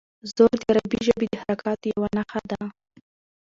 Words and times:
زور 0.33 0.53
د 0.59 0.63
عربي 0.69 0.99
ژبې 1.07 1.27
د 1.31 1.35
حرکاتو 1.41 1.85
یوه 1.93 2.09
نښه 2.17 2.41
ده. 2.51 2.61